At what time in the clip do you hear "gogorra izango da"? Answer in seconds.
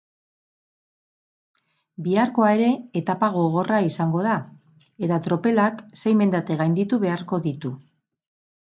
3.37-4.39